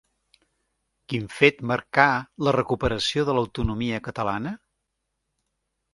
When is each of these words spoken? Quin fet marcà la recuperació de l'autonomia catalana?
Quin 1.13 1.27
fet 1.41 1.61
marcà 1.73 2.07
la 2.47 2.55
recuperació 2.57 3.27
de 3.31 3.39
l'autonomia 3.39 4.03
catalana? 4.11 4.59